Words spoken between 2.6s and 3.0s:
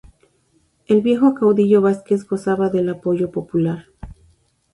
del